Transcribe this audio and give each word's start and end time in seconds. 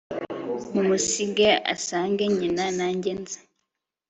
mumusige 0.73 1.49
asange 1.73 2.23
nyina 2.39 2.65
nanjye 2.77 3.11
nze 3.21 3.39